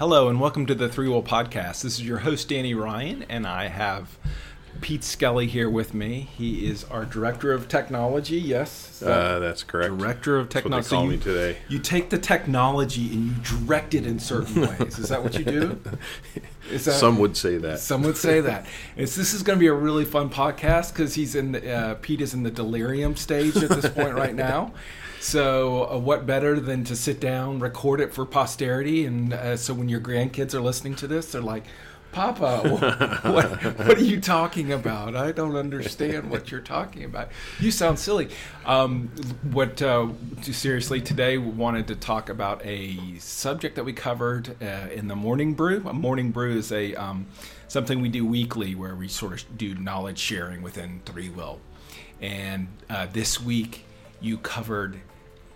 Hello, 0.00 0.30
and 0.30 0.40
welcome 0.40 0.64
to 0.64 0.74
the 0.74 0.88
ThreeWill 0.88 1.26
Podcast. 1.26 1.82
This 1.82 1.98
is 1.98 2.02
your 2.06 2.20
host, 2.20 2.48
Danny 2.48 2.72
Ryan, 2.72 3.26
and 3.28 3.46
I 3.46 3.68
have 3.68 4.16
Pete 4.80 5.04
Skelly 5.04 5.46
here 5.46 5.68
with 5.68 5.92
me. 5.92 6.30
He 6.38 6.66
is 6.66 6.84
our 6.84 7.04
Director 7.04 7.52
of 7.52 7.68
Technology. 7.68 8.40
Yes? 8.40 9.02
Uh, 9.02 9.38
that's 9.40 9.62
correct. 9.62 9.98
Director 9.98 10.38
of 10.38 10.48
That's 10.48 10.64
what 10.64 10.82
Technology. 10.82 10.88
they 10.88 10.96
call 10.96 11.04
you, 11.04 11.10
me 11.10 11.16
today. 11.18 11.58
you 11.68 11.78
take 11.80 12.08
the 12.08 12.16
technology 12.16 13.12
and 13.12 13.26
you 13.26 13.32
direct 13.42 13.92
it 13.92 14.06
in 14.06 14.18
certain 14.18 14.62
ways. 14.78 14.98
Is 14.98 15.10
that 15.10 15.22
what 15.22 15.38
you 15.38 15.44
do? 15.44 15.78
Is 16.70 16.86
that, 16.86 16.92
Some 16.92 17.18
would 17.18 17.36
say 17.36 17.58
that. 17.58 17.80
Some 17.80 18.02
would 18.04 18.16
say 18.16 18.40
that. 18.40 18.64
It's, 18.96 19.14
this 19.14 19.34
is 19.34 19.42
going 19.42 19.58
to 19.58 19.60
be 19.60 19.66
a 19.66 19.74
really 19.74 20.06
fun 20.06 20.30
podcast 20.30 20.94
because 20.94 21.14
he's 21.14 21.34
in 21.34 21.52
the, 21.52 21.70
uh, 21.70 21.94
Pete 21.96 22.22
is 22.22 22.32
in 22.32 22.42
the 22.42 22.50
delirium 22.50 23.16
stage 23.16 23.54
at 23.58 23.68
this 23.68 23.90
point 23.90 24.14
right 24.14 24.34
now. 24.34 24.72
So, 25.20 25.84
uh, 25.84 25.98
what 25.98 26.24
better 26.24 26.58
than 26.58 26.82
to 26.84 26.96
sit 26.96 27.20
down, 27.20 27.58
record 27.60 28.00
it 28.00 28.14
for 28.14 28.24
posterity, 28.24 29.04
and 29.04 29.34
uh, 29.34 29.56
so 29.58 29.74
when 29.74 29.90
your 29.90 30.00
grandkids 30.00 30.54
are 30.54 30.62
listening 30.62 30.94
to 30.96 31.06
this, 31.06 31.32
they're 31.32 31.42
like, 31.42 31.64
"Papa, 32.10 32.60
wh- 32.60 33.24
what, 33.26 33.62
what 33.78 33.98
are 33.98 34.02
you 34.02 34.18
talking 34.18 34.72
about? 34.72 35.14
I 35.14 35.32
don't 35.32 35.56
understand 35.56 36.30
what 36.30 36.50
you're 36.50 36.62
talking 36.62 37.04
about. 37.04 37.28
You 37.60 37.70
sound 37.70 37.98
silly." 37.98 38.30
Um, 38.64 39.08
what 39.52 39.82
uh, 39.82 40.08
seriously 40.40 41.02
today 41.02 41.36
we 41.36 41.50
wanted 41.50 41.88
to 41.88 41.96
talk 41.96 42.30
about 42.30 42.64
a 42.64 43.18
subject 43.18 43.76
that 43.76 43.84
we 43.84 43.92
covered 43.92 44.56
uh, 44.62 44.88
in 44.90 45.06
the 45.06 45.16
morning 45.16 45.52
brew. 45.52 45.86
A 45.86 45.92
morning 45.92 46.30
brew 46.30 46.56
is 46.56 46.72
a 46.72 46.94
um, 46.94 47.26
something 47.68 48.00
we 48.00 48.08
do 48.08 48.24
weekly 48.24 48.74
where 48.74 48.94
we 48.96 49.06
sort 49.06 49.42
of 49.42 49.58
do 49.58 49.74
knowledge 49.74 50.18
sharing 50.18 50.62
within 50.62 51.02
ThreeWill. 51.04 51.58
And 52.22 52.68
uh, 52.88 53.06
this 53.12 53.38
week 53.38 53.84
you 54.22 54.38
covered 54.38 55.00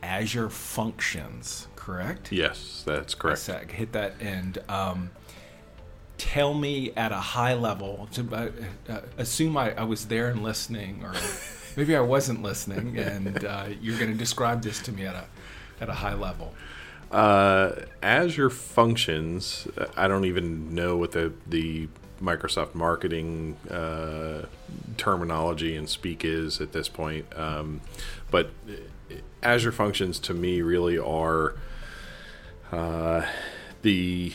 Azure 0.04 0.50
Functions, 0.50 1.66
correct? 1.76 2.30
Yes, 2.30 2.82
that's 2.84 3.14
correct. 3.14 3.70
Hit 3.70 3.92
that 3.92 4.14
and 4.20 4.58
um, 4.68 5.10
tell 6.18 6.52
me 6.54 6.92
at 6.94 7.10
a 7.10 7.16
high 7.16 7.54
level. 7.54 8.08
To, 8.12 8.28
uh, 8.32 8.92
uh, 8.92 9.00
assume 9.16 9.56
I, 9.56 9.72
I 9.74 9.84
was 9.84 10.06
there 10.06 10.28
and 10.28 10.42
listening, 10.42 11.02
or 11.02 11.14
maybe 11.76 11.96
I 11.96 12.00
wasn't 12.00 12.42
listening, 12.42 12.98
and 12.98 13.44
uh, 13.44 13.68
you're 13.80 13.98
going 13.98 14.12
to 14.12 14.16
describe 14.16 14.62
this 14.62 14.80
to 14.82 14.92
me 14.92 15.06
at 15.06 15.14
a 15.14 15.24
at 15.80 15.88
a 15.88 15.94
high 15.94 16.14
level. 16.14 16.54
Uh, 17.10 17.72
Azure 18.02 18.50
Functions. 18.50 19.66
uh, 19.78 19.86
I 19.96 20.06
don't 20.06 20.26
even 20.26 20.74
know 20.74 20.96
what 20.96 21.12
the 21.12 21.32
the 21.46 21.88
Microsoft 22.22 22.74
marketing 22.74 23.56
uh, 23.70 24.46
terminology 24.96 25.76
and 25.76 25.88
speak 25.88 26.24
is 26.24 26.60
at 26.60 26.72
this 26.72 26.88
point. 26.88 27.26
Um, 27.36 27.80
but 28.30 28.50
Azure 29.44 29.72
Functions 29.72 30.18
to 30.20 30.34
me 30.34 30.62
really 30.62 30.98
are 30.98 31.54
uh, 32.72 33.26
the 33.82 34.32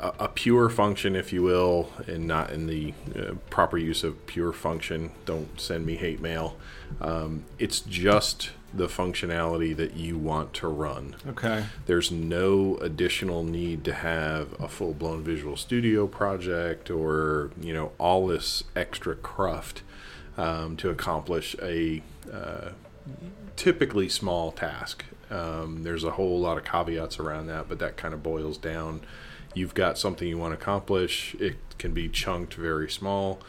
a, 0.00 0.12
a 0.20 0.28
pure 0.28 0.68
function, 0.68 1.14
if 1.14 1.32
you 1.32 1.42
will, 1.42 1.90
and 2.06 2.26
not 2.26 2.50
in 2.50 2.66
the 2.66 2.94
uh, 3.16 3.34
proper 3.50 3.78
use 3.78 4.02
of 4.02 4.26
pure 4.26 4.52
function. 4.52 5.12
Don't 5.24 5.60
send 5.60 5.86
me 5.86 5.96
hate 5.96 6.20
mail. 6.20 6.56
Um, 7.00 7.44
it's 7.58 7.80
just 7.80 8.50
the 8.72 8.86
functionality 8.86 9.74
that 9.76 9.94
you 9.94 10.16
want 10.16 10.54
to 10.54 10.68
run. 10.68 11.16
Okay. 11.28 11.64
There's 11.86 12.10
no 12.10 12.76
additional 12.76 13.42
need 13.42 13.84
to 13.84 13.94
have 13.94 14.60
a 14.60 14.68
full 14.68 14.94
blown 14.94 15.22
Visual 15.24 15.56
Studio 15.56 16.06
project 16.06 16.90
or 16.90 17.50
you 17.60 17.74
know 17.74 17.92
all 17.98 18.28
this 18.28 18.64
extra 18.76 19.16
cruft 19.16 19.82
um, 20.36 20.76
to 20.76 20.88
accomplish 20.88 21.56
a 21.60 22.02
uh, 22.32 22.70
typically 23.56 24.08
small 24.08 24.52
task. 24.52 25.04
Um, 25.30 25.82
there's 25.84 26.02
a 26.04 26.12
whole 26.12 26.40
lot 26.40 26.58
of 26.58 26.64
caveats 26.64 27.18
around 27.18 27.46
that, 27.46 27.68
but 27.68 27.78
that 27.78 27.96
kind 27.96 28.12
of 28.14 28.22
boils 28.22 28.58
down. 28.58 29.00
You've 29.54 29.74
got 29.74 29.98
something 29.98 30.26
you 30.28 30.38
want 30.38 30.52
to 30.54 30.58
accomplish. 30.60 31.34
It 31.38 31.56
can 31.78 31.92
be 31.92 32.08
chunked 32.08 32.54
very 32.54 32.88
small, 32.90 33.40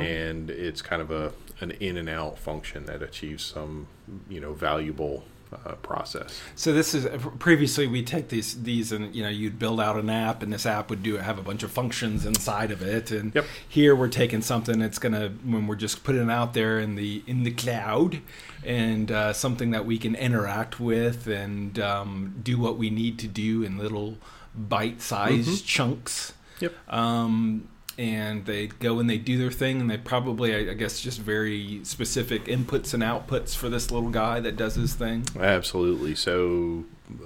and 0.00 0.50
it's 0.50 0.82
kind 0.82 1.00
of 1.02 1.10
a 1.10 1.32
an 1.60 1.70
in 1.72 1.96
and 1.96 2.08
out 2.08 2.38
function 2.38 2.84
that 2.86 3.02
achieves 3.02 3.42
some 3.44 3.86
you 4.28 4.40
know 4.40 4.52
valuable 4.52 5.24
uh, 5.52 5.72
process. 5.76 6.40
So 6.54 6.72
this 6.72 6.94
is 6.94 7.06
previously 7.38 7.86
we 7.86 8.02
take 8.02 8.28
these 8.28 8.62
these 8.62 8.92
and 8.92 9.14
you 9.14 9.22
know 9.22 9.28
you'd 9.28 9.58
build 9.58 9.80
out 9.80 9.96
an 9.96 10.10
app 10.10 10.42
and 10.42 10.52
this 10.52 10.66
app 10.66 10.90
would 10.90 11.02
do 11.02 11.16
have 11.16 11.38
a 11.38 11.42
bunch 11.42 11.62
of 11.62 11.70
functions 11.70 12.24
inside 12.26 12.70
of 12.70 12.82
it 12.82 13.10
and 13.10 13.34
Yep. 13.34 13.44
here 13.68 13.94
we're 13.94 14.08
taking 14.08 14.42
something 14.42 14.78
that's 14.78 14.98
gonna 14.98 15.28
when 15.44 15.66
we're 15.66 15.76
just 15.76 16.04
putting 16.04 16.22
it 16.22 16.30
out 16.30 16.54
there 16.54 16.78
in 16.78 16.94
the 16.96 17.22
in 17.26 17.42
the 17.44 17.52
cloud 17.52 18.20
and 18.64 19.12
uh, 19.12 19.32
something 19.32 19.70
that 19.70 19.86
we 19.86 19.98
can 19.98 20.14
interact 20.16 20.80
with 20.80 21.26
and 21.28 21.78
um, 21.78 22.34
do 22.42 22.58
what 22.58 22.76
we 22.76 22.90
need 22.90 23.18
to 23.20 23.28
do 23.28 23.62
in 23.62 23.78
little 23.78 24.18
bite-sized 24.54 25.64
chunks. 25.66 26.32
Yep. 26.60 26.74
Um, 26.92 27.68
and 27.98 28.44
they 28.44 28.66
go 28.66 28.98
and 28.98 29.08
they 29.08 29.18
do 29.18 29.38
their 29.38 29.50
thing, 29.50 29.80
and 29.80 29.90
they 29.90 29.96
probably, 29.96 30.54
I 30.54 30.70
I 30.70 30.74
guess, 30.74 31.00
just 31.00 31.18
very 31.20 31.80
specific 31.84 32.44
inputs 32.44 32.92
and 32.92 33.02
outputs 33.02 33.56
for 33.56 33.68
this 33.68 33.90
little 33.90 34.10
guy 34.10 34.40
that 34.40 34.56
does 34.56 34.74
his 34.74 34.94
thing. 34.94 35.24
Absolutely. 35.38 36.14
So, 36.14 36.84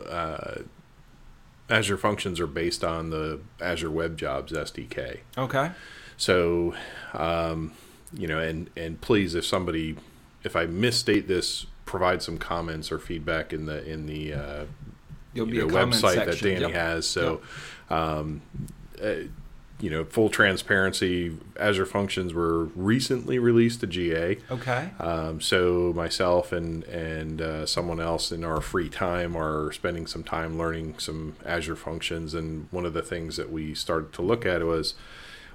uh, 0.08 0.62
Azure 1.69 1.97
Functions 1.97 2.41
are 2.41 2.47
based 2.47 2.84
on 2.84 3.10
the 3.10 3.41
Azure 3.60 3.91
Web 3.91 4.16
Jobs 4.16 4.53
SDK. 4.53 5.20
Okay. 5.38 5.70
So, 6.16 6.75
um, 7.14 7.72
you 8.12 8.26
know, 8.28 8.38
and 8.38 8.70
and 8.76 9.00
please, 9.00 9.34
if 9.34 9.44
somebody, 9.44 9.97
if 10.44 10.54
I 10.56 10.66
misstate 10.66 11.28
this, 11.28 11.66
provide 11.84 12.22
some 12.22 12.38
comments 12.38 12.92
or 12.92 12.98
feedback 12.98 13.52
in 13.52 13.66
the 13.66 13.84
in 13.88 14.06
the 14.06 14.34
uh, 14.34 14.64
you 15.34 15.47
be 15.47 15.58
know, 15.58 15.66
website 15.66 16.26
that. 16.26 16.41
Danny 16.41 16.60
Yep. 16.60 16.70
has. 16.72 17.08
So, 17.08 17.41
um, 17.88 18.42
uh, 19.02 19.14
you 19.80 19.91
know, 19.91 20.04
full 20.04 20.28
transparency, 20.28 21.36
Azure 21.58 21.86
Functions 21.86 22.34
were 22.34 22.64
recently 22.76 23.38
released 23.38 23.80
to 23.80 23.86
GA. 23.86 24.38
Okay. 24.50 24.91
Um, 24.98 25.41
so 25.41 25.92
myself 25.94 26.52
and 26.52 26.84
and 26.84 27.41
uh, 27.41 27.66
someone 27.66 28.00
else 28.00 28.30
in 28.32 28.44
our 28.44 28.60
free 28.60 28.88
time 28.88 29.36
are 29.36 29.72
spending 29.72 30.06
some 30.06 30.22
time 30.22 30.58
learning 30.58 30.98
some 30.98 31.36
Azure 31.44 31.76
functions. 31.76 32.34
And 32.34 32.69
one 32.70 32.84
of 32.84 32.92
the 32.92 33.02
things 33.02 33.36
that 33.36 33.50
we 33.50 33.74
started 33.74 34.12
to 34.14 34.22
look 34.22 34.44
at 34.44 34.62
was, 34.64 34.94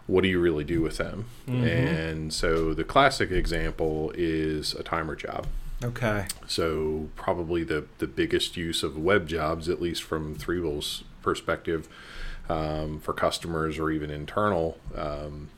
what 0.08 0.22
do 0.22 0.28
you 0.28 0.40
really 0.40 0.64
do 0.64 0.82
with 0.82 0.98
them? 0.98 1.26
And 1.48 2.34
so 2.34 2.74
the 2.74 2.84
classic 2.84 3.32
example 3.32 4.12
is 4.16 4.74
a 4.74 4.84
timer 4.84 5.16
job. 5.16 5.48
Okay. 5.84 6.26
So 6.48 7.10
probably 7.16 7.64
the 7.64 7.86
the 7.98 8.08
biggest 8.08 8.58
use 8.58 8.82
of 8.82 8.98
web 8.98 9.28
jobs, 9.28 9.70
at 9.70 9.82
least 9.82 10.04
from 10.04 10.36
ThreeWill's 10.36 11.04
perspective, 11.22 11.88
um, 12.50 13.00
for 13.00 13.14
customers 13.14 13.80
or 13.80 13.92
even 13.92 14.12
internal, 14.12 14.78
um, 14.96 15.50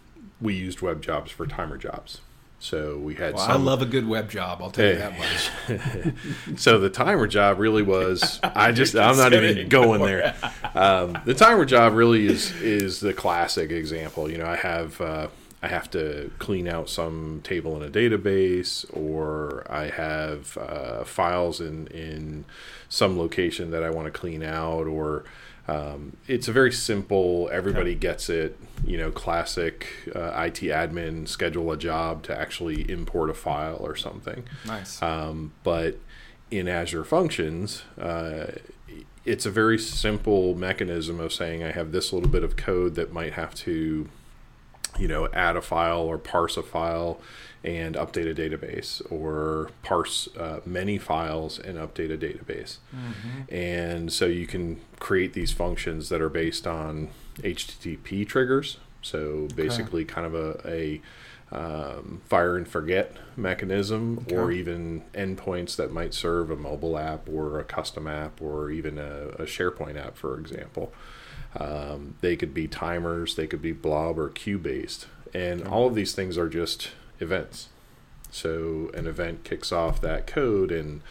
we 0.41 0.53
used 0.53 0.81
web 0.81 1.01
jobs 1.01 1.31
for 1.31 1.45
timer 1.47 1.77
jobs. 1.77 2.21
So 2.59 2.97
we 2.97 3.15
had 3.15 3.35
Well, 3.35 3.47
I 3.47 3.55
love 3.55 3.83
a 3.83 3.85
good 3.85 4.07
web 4.07 4.31
job. 4.31 4.61
I'll 4.61 4.71
tell 4.71 4.87
you 4.87 4.95
that 4.95 5.17
much. 5.17 6.13
so 6.59 6.79
the 6.79 6.89
timer 6.89 7.27
job 7.27 7.59
really 7.59 7.83
was. 7.83 8.39
I 8.43 8.71
just 8.71 8.95
I'm 8.95 9.15
not 9.17 9.33
even 9.33 9.69
going 9.69 10.01
there. 10.01 10.35
Um, 10.75 11.17
the 11.25 11.33
timer 11.33 11.65
job 11.65 11.93
really 11.93 12.27
is 12.27 12.51
is 12.61 12.99
the 12.99 13.11
classic 13.11 13.71
example. 13.71 14.29
You 14.29 14.37
know, 14.37 14.45
I 14.45 14.57
have. 14.57 15.01
Uh, 15.01 15.27
I 15.61 15.69
have 15.69 15.89
to 15.91 16.31
clean 16.37 16.67
out 16.67 16.89
some 16.89 17.41
table 17.43 17.75
in 17.75 17.87
a 17.87 17.91
database, 17.91 18.85
or 18.95 19.65
I 19.69 19.89
have 19.89 20.57
uh, 20.57 21.03
files 21.03 21.59
in 21.59 21.87
in 21.87 22.45
some 22.89 23.17
location 23.17 23.71
that 23.71 23.83
I 23.83 23.89
want 23.89 24.05
to 24.05 24.11
clean 24.11 24.43
out, 24.43 24.85
or 24.85 25.25
um, 25.67 26.15
it's 26.27 26.47
a 26.47 26.51
very 26.51 26.71
simple. 26.71 27.49
Everybody 27.51 27.95
gets 27.95 28.29
it. 28.29 28.57
You 28.85 28.97
know, 28.97 29.11
classic 29.11 29.87
uh, 30.15 30.31
IT 30.45 30.61
admin 30.61 31.27
schedule 31.27 31.71
a 31.71 31.77
job 31.77 32.23
to 32.23 32.39
actually 32.39 32.89
import 32.89 33.29
a 33.29 33.33
file 33.33 33.77
or 33.79 33.95
something. 33.95 34.43
Nice. 34.65 35.01
Um, 35.01 35.53
but 35.63 35.97
in 36.51 36.67
Azure 36.67 37.03
Functions, 37.03 37.83
uh, 37.99 38.51
it's 39.25 39.45
a 39.45 39.51
very 39.51 39.77
simple 39.77 40.55
mechanism 40.55 41.19
of 41.19 41.33
saying 41.33 41.63
I 41.63 41.71
have 41.71 41.91
this 41.91 42.13
little 42.13 42.29
bit 42.29 42.43
of 42.43 42.55
code 42.55 42.95
that 42.95 43.11
might 43.11 43.33
have 43.33 43.53
to, 43.55 44.07
you 44.99 45.07
know, 45.07 45.27
add 45.29 45.55
a 45.55 45.61
file 45.61 46.01
or 46.01 46.17
parse 46.17 46.57
a 46.57 46.63
file 46.63 47.19
and 47.63 47.95
update 47.95 48.29
a 48.29 48.35
database, 48.35 49.01
or 49.11 49.69
parse 49.83 50.29
uh, 50.37 50.59
many 50.65 50.97
files 50.97 51.59
and 51.59 51.77
update 51.77 52.13
a 52.13 52.17
database. 52.17 52.77
And 53.49 54.11
so 54.13 54.25
you 54.25 54.47
can 54.47 54.79
create 54.99 55.33
these 55.33 55.51
functions 55.51 56.09
that 56.09 56.21
are 56.21 56.29
based 56.29 56.65
on 56.67 57.09
HTTP 57.39 58.27
triggers. 58.27 58.77
So 59.01 59.47
basically, 59.55 60.05
kind 60.05 60.27
of 60.27 60.35
a, 60.35 60.61
a 60.65 61.01
um, 61.51 62.21
fire 62.25 62.57
and 62.57 62.67
forget 62.67 63.15
mechanism, 63.35 64.25
or 64.31 64.51
even 64.51 65.03
endpoints 65.13 65.75
that 65.77 65.91
might 65.91 66.13
serve 66.13 66.51
a 66.51 66.55
mobile 66.55 66.97
app 66.97 67.27
or 67.29 67.59
a 67.59 67.63
custom 67.63 68.05
app 68.07 68.41
or 68.41 68.69
even 68.69 68.97
a, 68.97 69.29
a 69.39 69.43
SharePoint 69.43 69.97
app, 69.97 70.15
for 70.17 70.37
example. 70.39 70.93
Um, 71.55 72.15
they 72.21 72.35
could 72.35 72.53
be 72.53 72.67
timers, 72.67 73.35
they 73.35 73.47
could 73.47 73.61
be 73.61 73.71
blob 73.71 74.19
or 74.19 74.29
queue 74.29 74.57
based, 74.59 75.07
and 75.33 75.67
all 75.67 75.87
of 75.87 75.95
these 75.95 76.13
things 76.13 76.37
are 76.37 76.49
just 76.49 76.89
events. 77.19 77.69
So 78.29 78.91
an 78.93 79.07
event 79.07 79.43
kicks 79.43 79.71
off 79.71 79.99
that 80.01 80.27
code, 80.27 80.71
and 80.71 81.01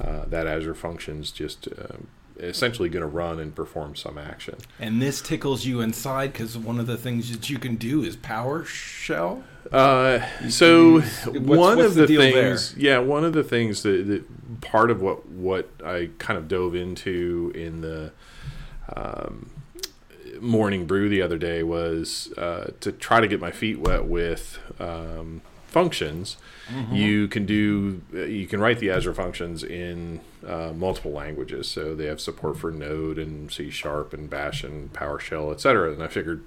uh, 0.00 0.24
that 0.26 0.46
Azure 0.46 0.74
Functions 0.74 1.30
just 1.30 1.68
uh, 1.68 1.96
essentially 2.38 2.88
going 2.88 3.02
to 3.02 3.06
run 3.08 3.38
and 3.38 3.54
perform 3.54 3.94
some 3.94 4.18
action. 4.18 4.56
And 4.80 5.00
this 5.00 5.22
tickles 5.22 5.64
you 5.64 5.80
inside 5.80 6.32
because 6.32 6.58
one 6.58 6.80
of 6.80 6.86
the 6.86 6.96
things 6.96 7.30
that 7.30 7.48
you 7.48 7.58
can 7.58 7.76
do 7.76 8.02
is 8.02 8.16
PowerShell. 8.16 9.44
Uh, 9.72 10.20
so 10.50 10.94
What's- 10.96 11.26
one 11.26 11.46
what's 11.46 11.82
of 11.82 11.94
the 11.94 12.06
the, 12.06 12.16
things, 12.16 12.74
yeah, 12.76 12.98
one 12.98 13.24
of 13.24 13.32
the 13.32 13.44
things 13.44 13.82
that, 13.84 14.06
that 14.08 14.60
part 14.60 14.90
of 14.90 15.00
what 15.00 15.26
what 15.28 15.70
I 15.82 16.10
kind 16.18 16.36
of 16.36 16.48
dove 16.48 16.74
into 16.74 17.52
in 17.54 17.80
the 17.80 18.12
um, 18.94 19.50
morning 20.40 20.86
brew 20.86 21.08
the 21.08 21.22
other 21.22 21.38
day 21.38 21.62
was 21.62 22.32
uh, 22.36 22.72
to 22.80 22.92
try 22.92 23.20
to 23.20 23.28
get 23.28 23.40
my 23.40 23.50
feet 23.50 23.78
wet 23.78 24.04
with 24.04 24.58
um, 24.78 25.42
functions. 25.66 26.36
You 26.90 27.28
can 27.28 27.44
do 27.44 28.00
you 28.12 28.46
can 28.46 28.60
write 28.60 28.78
the 28.78 28.90
Azure 28.90 29.12
functions 29.12 29.62
in 29.62 30.20
uh, 30.46 30.72
multiple 30.74 31.10
languages, 31.12 31.68
so 31.68 31.94
they 31.94 32.06
have 32.06 32.20
support 32.20 32.56
for 32.56 32.70
Node 32.70 33.18
and 33.18 33.52
C 33.52 33.68
Sharp 33.70 34.14
and 34.14 34.30
Bash 34.30 34.64
and 34.64 34.92
PowerShell, 34.92 35.52
et 35.52 35.60
cetera. 35.60 35.92
And 35.92 36.02
I 36.02 36.06
figured, 36.06 36.42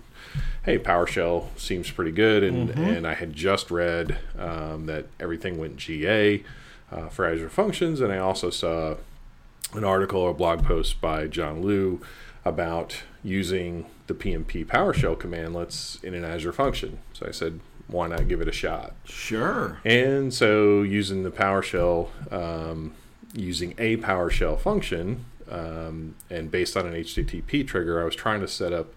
hey, 0.64 0.80
PowerShell 0.80 1.50
seems 1.56 1.92
pretty 1.92 2.12
good, 2.12 2.42
and 2.44 2.72
and 2.72 3.06
I 3.06 3.14
had 3.14 3.34
just 3.34 3.70
read 3.70 4.18
um, 4.40 4.88
that 4.88 5.06
everything 5.20 5.60
went 5.60 5.78
GA 5.78 6.44
uh, 6.92 7.10
for 7.10 7.26
Azure 7.26 7.50
Functions, 7.50 8.02
and 8.02 8.12
I 8.12 8.18
also 8.18 8.50
saw 8.50 8.96
an 9.74 9.84
article 9.84 10.22
or 10.22 10.34
blog 10.34 10.64
post 10.64 11.02
by 11.02 11.28
John 11.28 11.62
Liu 11.62 12.02
about 12.48 13.04
using 13.24 13.86
the 14.08 14.14
PNP 14.14 14.66
PowerShell 14.66 15.18
commandlets 15.18 16.04
in 16.04 16.14
an 16.14 16.24
Azure 16.24 16.54
function. 16.54 17.00
So 17.14 17.26
I 17.28 17.32
said, 17.32 17.60
why 17.88 18.08
not 18.08 18.28
give 18.28 18.42
it 18.42 18.48
a 18.48 18.54
shot? 18.54 18.94
Sure. 19.06 19.80
And 19.86 20.34
so 20.34 20.82
using 20.82 21.24
the 21.24 21.32
PowerShell, 21.32 22.10
um, 22.32 22.94
using 23.34 23.74
a 23.78 23.98
PowerShell 23.98 24.60
function, 24.60 25.26
um, 25.50 26.16
and 26.30 26.52
based 26.52 26.76
on 26.76 26.86
an 26.86 26.94
HTTP 26.94 27.66
trigger, 27.66 28.02
I 28.02 28.06
was 28.06 28.16
trying 28.16 28.42
to 28.42 28.48
set 28.48 28.74
up 28.74 28.94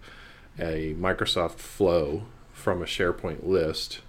a 0.59 0.93
Microsoft 0.95 1.55
flow 1.55 2.23
from 2.51 2.81
a 2.81 2.85
SharePoint 2.85 3.45
list 3.45 4.01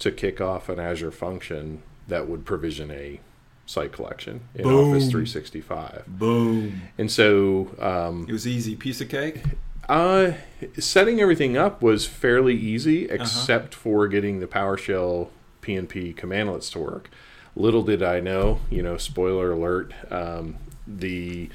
to 0.00 0.10
kick 0.10 0.40
off 0.40 0.68
an 0.68 0.78
Azure 0.78 1.10
function 1.10 1.82
that 2.08 2.28
would 2.28 2.44
provision 2.44 2.90
a 2.90 3.20
site 3.68 3.92
collection 3.92 4.40
in 4.54 4.62
Boom. 4.62 4.90
Office 4.92 5.04
365. 5.10 6.04
Boom. 6.06 6.80
And 6.96 7.10
so 7.12 7.68
um, 7.78 8.24
It 8.26 8.32
was 8.32 8.46
easy. 8.46 8.74
Piece 8.74 9.00
of 9.02 9.10
cake. 9.10 9.42
uh, 9.90 10.32
setting 10.78 11.20
everything 11.20 11.56
up 11.58 11.82
was 11.82 12.06
fairly 12.06 12.56
easy, 12.56 13.04
Uh-huh. 13.10 13.16
except 13.22 13.74
for 13.74 14.08
getting 14.08 14.40
the 14.40 14.46
PowerShell 14.46 15.28
PNP 15.60 16.14
commandlets 16.16 16.72
to 16.72 16.78
work. 16.78 17.10
Little 17.54 17.82
did 17.82 18.02
I 18.02 18.20
know, 18.20 18.60
you 18.70 18.82
know, 18.82 18.96
spoiler 18.96 19.52
alert, 19.52 19.92
um, 20.10 20.56
the 20.86 21.50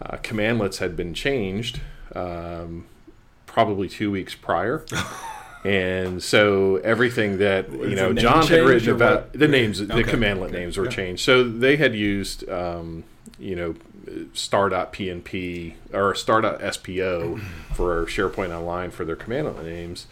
uh, 0.00 0.16
commandlets 0.18 0.78
had 0.78 0.96
been 0.96 1.12
changed 1.12 1.80
um, 2.14 2.86
probably 3.44 3.88
two 3.88 4.10
weeks 4.10 4.34
prior. 4.34 4.86
And 5.68 6.22
so 6.22 6.76
everything 6.76 7.38
that 7.38 7.70
you 7.70 7.94
know 7.94 8.12
John 8.14 8.46
had 8.46 8.60
written 8.64 8.90
about 8.94 9.32
the 9.34 9.48
names, 9.48 9.78
the 9.80 9.86
commandlet 10.02 10.48
Okay. 10.48 10.58
names 10.60 10.78
were 10.78 10.84
Yeah. 10.84 10.90
changed. 10.90 11.22
So 11.24 11.44
they 11.44 11.76
had 11.76 11.94
used 11.94 12.48
um, 12.48 13.04
you 13.38 13.54
know 13.54 13.74
star.pnp 14.32 15.74
or 15.92 16.14
star.spo 16.14 17.40
for 17.74 18.06
SharePoint 18.06 18.56
Online 18.56 18.90
for 18.90 19.04
their 19.04 19.16
commandlet 19.16 19.64
names, 19.64 20.06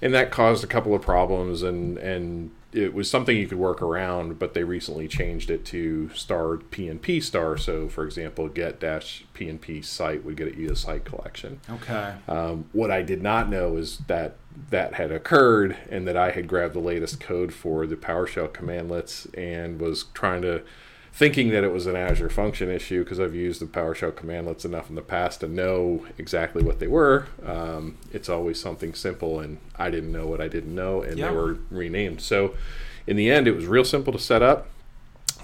and 0.00 0.14
that 0.14 0.30
caused 0.30 0.64
a 0.64 0.66
couple 0.66 0.94
of 0.94 1.02
problems. 1.02 1.62
And 1.62 1.98
and 1.98 2.50
it 2.72 2.92
was 2.92 3.08
something 3.08 3.36
you 3.36 3.48
could 3.48 3.58
work 3.58 3.80
around, 3.80 4.38
but 4.38 4.52
they 4.52 4.62
recently 4.62 5.08
changed 5.08 5.50
it 5.50 5.64
to 5.66 6.10
star 6.10 6.58
PNP 6.58 7.22
star. 7.22 7.56
So 7.56 7.88
for 7.88 8.04
example, 8.04 8.48
get 8.48 8.80
dash 8.80 9.24
PNP 9.34 9.84
site 9.84 10.24
would 10.24 10.36
get 10.36 10.56
you 10.56 10.68
the 10.68 10.76
site 10.76 11.04
collection. 11.04 11.60
Okay. 11.70 12.14
Um, 12.28 12.66
what 12.72 12.90
I 12.90 13.02
did 13.02 13.22
not 13.22 13.48
know 13.48 13.76
is 13.76 13.98
that 14.08 14.36
that 14.70 14.94
had 14.94 15.10
occurred 15.10 15.76
and 15.90 16.06
that 16.06 16.16
I 16.16 16.30
had 16.30 16.48
grabbed 16.48 16.74
the 16.74 16.80
latest 16.80 17.20
code 17.20 17.52
for 17.52 17.86
the 17.86 17.96
PowerShell 17.96 18.48
commandlets 18.48 19.26
and 19.36 19.80
was 19.80 20.04
trying 20.14 20.42
to 20.42 20.62
thinking 21.16 21.48
that 21.48 21.64
it 21.64 21.72
was 21.72 21.86
an 21.86 21.96
Azure 21.96 22.28
function 22.28 22.70
issue 22.70 23.02
because 23.02 23.18
I've 23.18 23.34
used 23.34 23.58
the 23.62 23.64
PowerShell 23.64 24.12
commandlets 24.12 24.66
enough 24.66 24.90
in 24.90 24.96
the 24.96 25.00
past 25.00 25.40
to 25.40 25.48
know 25.48 26.04
exactly 26.18 26.62
what 26.62 26.78
they 26.78 26.86
were. 26.86 27.24
Um, 27.42 27.96
it's 28.12 28.28
always 28.28 28.60
something 28.60 28.92
simple, 28.92 29.40
and 29.40 29.56
I 29.76 29.88
didn't 29.88 30.12
know 30.12 30.26
what 30.26 30.42
I 30.42 30.48
didn't 30.48 30.74
know, 30.74 31.00
and 31.00 31.18
Yeah. 31.18 31.28
they 31.30 31.34
were 31.34 31.56
renamed. 31.70 32.20
So, 32.20 32.54
in 33.06 33.16
the 33.16 33.30
end, 33.30 33.48
it 33.48 33.56
was 33.56 33.64
real 33.64 33.82
simple 33.84 34.12
to 34.12 34.18
set 34.18 34.42
up. 34.42 34.68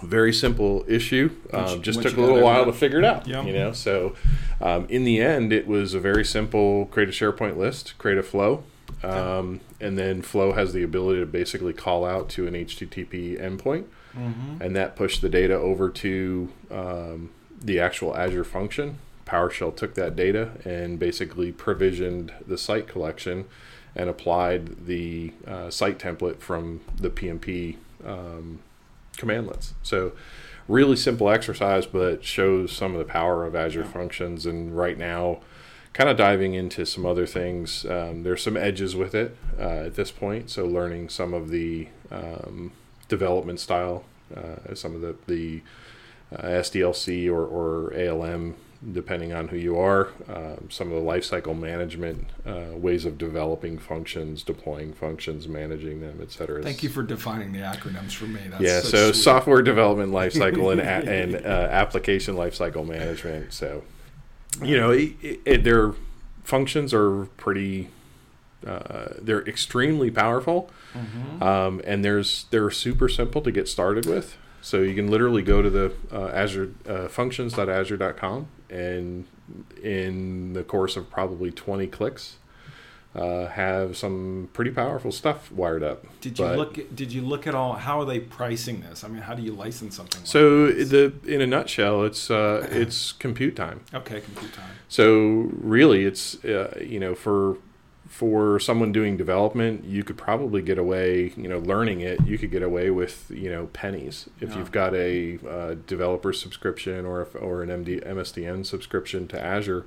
Very 0.02 0.32
simple 0.34 0.84
issue. 0.86 1.30
Um, 1.54 1.80
just 1.80 2.02
took 2.02 2.18
a 2.18 2.20
little 2.20 2.42
while 2.42 2.66
to 2.66 2.72
figure 2.72 2.98
it 2.98 3.04
out. 3.06 3.26
Yeah. 3.26 3.42
You 3.42 3.54
know, 3.54 3.72
so 3.72 4.14
um, 4.60 4.84
in 4.90 5.04
the 5.04 5.20
end, 5.22 5.54
it 5.54 5.66
was 5.66 5.94
a 5.94 6.00
very 6.00 6.24
simple: 6.24 6.84
create 6.86 7.08
a 7.08 7.12
SharePoint 7.12 7.56
list, 7.56 7.94
create 7.96 8.18
a 8.18 8.22
flow, 8.22 8.64
um, 9.02 9.60
and 9.80 9.96
then 9.96 10.20
Flow 10.20 10.52
has 10.52 10.72
the 10.74 10.82
ability 10.82 11.20
to 11.20 11.26
basically 11.26 11.72
call 11.72 12.04
out 12.04 12.28
to 12.30 12.46
an 12.46 12.54
HTTP 12.54 13.40
endpoint, 13.40 13.84
and 14.14 14.76
that 14.76 14.96
pushed 14.96 15.22
the 15.22 15.28
data 15.28 15.54
over 15.54 15.88
to 15.90 16.48
um, 16.70 17.30
the 17.60 17.80
actual 17.80 18.16
Azure 18.16 18.44
function. 18.44 18.98
PowerShell 19.26 19.74
took 19.76 19.94
that 19.94 20.16
data 20.16 20.52
and 20.64 20.98
basically 20.98 21.52
provisioned 21.52 22.32
the 22.46 22.58
site 22.58 22.88
collection 22.88 23.46
and 23.94 24.08
applied 24.08 24.86
the 24.86 25.32
uh, 25.46 25.70
site 25.70 25.98
template 25.98 26.40
from 26.40 26.80
the 26.96 27.10
PNP 27.10 27.76
um, 28.04 28.60
commandlets. 29.16 29.72
So, 29.82 30.12
really 30.68 30.96
simple 30.96 31.28
exercise, 31.28 31.86
but 31.86 32.24
shows 32.24 32.72
some 32.72 32.92
of 32.92 32.98
the 32.98 33.04
power 33.04 33.44
of 33.44 33.54
Azure 33.54 33.84
functions. 33.84 34.46
And 34.46 34.76
right 34.76 34.96
now, 34.96 35.40
kind 35.92 36.08
of 36.08 36.16
diving 36.16 36.54
into 36.54 36.86
some 36.86 37.04
other 37.04 37.26
things. 37.26 37.84
Um, 37.84 38.22
there's 38.22 38.42
some 38.42 38.56
edges 38.56 38.96
with 38.96 39.14
it 39.14 39.36
uh, 39.58 39.86
at 39.86 39.94
this 39.94 40.10
point. 40.10 40.50
So, 40.50 40.64
learning 40.64 41.10
some 41.10 41.34
of 41.34 41.50
the 41.50 41.88
um, 42.10 42.72
development 43.08 43.60
style, 43.60 44.04
some 44.74 44.94
of 44.94 45.00
the 45.00 45.14
the 45.26 45.62
uh, 46.36 46.42
SDLC 46.42 47.28
or, 47.30 47.44
or 47.44 47.92
ALM, 47.94 48.54
depending 48.92 49.32
on 49.34 49.48
who 49.48 49.56
you 49.56 49.78
are. 49.78 50.08
Um, 50.28 50.68
some 50.70 50.90
of 50.90 50.94
the 50.94 51.06
lifecycle 51.06 51.58
management 51.58 52.26
uh, 52.46 52.74
ways 52.74 53.04
of 53.04 53.18
developing 53.18 53.78
functions, 53.78 54.42
deploying 54.42 54.94
functions, 54.94 55.46
managing 55.46 56.00
them, 56.00 56.20
et 56.22 56.30
cetera. 56.32 56.62
Thank 56.62 56.82
you 56.82 56.88
for 56.88 57.02
defining 57.02 57.52
the 57.52 57.58
acronyms 57.58 58.14
for 58.14 58.24
me. 58.24 58.40
That's 58.48 58.62
Yeah, 58.62 58.80
so 58.80 59.12
sweet- 59.12 59.22
software 59.22 59.60
development 59.62 60.10
lifecycle 60.20 60.72
and 60.72 60.80
a- 60.80 61.12
and 61.12 61.34
uh, 61.46 61.48
application 61.70 62.34
lifecycle 62.34 62.86
management. 62.86 63.52
So, 63.52 63.82
you 64.62 64.76
know, 64.78 64.90
it, 64.90 65.12
it, 65.44 65.64
their 65.64 65.92
functions 66.44 66.94
are 66.94 67.26
pretty. 67.36 67.88
Uh, 68.66 69.14
they're 69.20 69.42
extremely 69.48 70.10
powerful, 70.10 70.70
Mm-hmm. 70.94 71.42
um, 71.42 71.80
and 71.84 72.04
there's 72.04 72.44
they're 72.50 72.70
super 72.70 73.08
simple 73.08 73.40
to 73.42 73.50
get 73.50 73.66
started 73.68 74.04
with. 74.06 74.36
So 74.60 74.82
you 74.82 74.94
can 74.94 75.10
literally 75.10 75.42
go 75.42 75.60
to 75.62 75.70
the 75.70 75.92
uh, 76.12 76.28
Azure 76.28 76.70
uh, 76.88 77.08
functions.azure.com 77.08 78.46
and 78.70 79.24
in 79.82 80.52
the 80.52 80.62
course 80.62 80.96
of 80.96 81.10
probably 81.10 81.50
20 81.50 81.86
clicks, 81.88 82.36
uh, 83.14 83.46
have 83.48 83.96
some 83.96 84.48
pretty 84.52 84.70
powerful 84.70 85.12
stuff 85.12 85.50
wired 85.52 85.82
up. 85.82 86.04
Did 86.20 86.38
you 86.38 86.44
But- 86.44 86.58
look? 86.58 86.78
At, 86.78 86.94
did 86.96 87.12
you 87.12 87.22
look 87.22 87.46
at 87.46 87.54
all? 87.54 87.72
How 87.74 88.00
are 88.00 88.06
they 88.06 88.20
pricing 88.20 88.80
this? 88.82 89.02
I 89.04 89.08
mean, 89.08 89.22
how 89.22 89.34
do 89.34 89.42
you 89.42 89.52
license 89.52 89.96
something? 89.96 90.20
Like 90.20 90.26
So 90.28 90.68
the 90.70 91.12
in 91.26 91.40
a 91.40 91.46
nutshell, 91.46 92.04
it's 92.04 92.30
uh, 92.30 92.66
it's 92.70 93.12
compute 93.12 93.56
time. 93.56 93.80
okay, 93.92 94.20
compute 94.20 94.52
time. 94.54 94.70
So 94.88 95.50
really, 95.60 96.04
it's 96.04 96.42
uh, 96.44 96.78
you 96.86 97.00
know 97.00 97.14
for 97.14 97.56
for 98.08 98.58
someone 98.60 98.92
doing 98.92 99.16
development, 99.16 99.84
you 99.84 100.04
could 100.04 100.18
probably 100.18 100.60
get 100.62 100.78
away. 100.78 101.32
You 101.36 101.48
know, 101.48 101.58
learning 101.58 102.00
it, 102.00 102.24
you 102.26 102.36
could 102.38 102.50
get 102.50 102.62
away 102.62 102.90
with 102.90 103.30
you 103.34 103.50
know 103.50 103.66
pennies 103.72 104.28
if 104.40 104.50
Yeah. 104.50 104.58
you've 104.58 104.72
got 104.72 104.94
a 104.94 105.38
uh, 105.48 105.74
developer 105.86 106.32
subscription 106.32 107.06
or 107.06 107.22
if, 107.22 107.34
or 107.34 107.62
an 107.62 107.68
MD, 107.70 108.04
MSDN 108.06 108.66
subscription 108.66 109.26
to 109.28 109.42
Azure. 109.42 109.86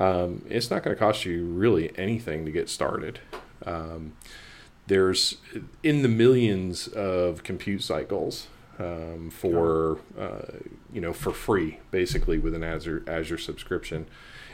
Um, 0.00 0.42
it's 0.48 0.70
not 0.70 0.82
going 0.84 0.94
to 0.94 0.98
cost 0.98 1.24
you 1.24 1.44
really 1.44 1.90
anything 1.98 2.44
to 2.44 2.52
get 2.52 2.68
started. 2.68 3.18
Um, 3.66 4.12
there's 4.86 5.36
in 5.82 6.02
the 6.02 6.08
millions 6.08 6.86
of 6.88 7.42
compute 7.42 7.82
cycles 7.82 8.46
um, 8.78 9.30
for 9.30 9.98
uh, 10.18 10.58
you 10.92 11.00
know 11.00 11.12
for 11.12 11.32
free 11.32 11.78
basically 11.90 12.38
with 12.38 12.54
an 12.54 12.62
Azure 12.62 13.02
Azure 13.08 13.38
subscription. 13.38 14.06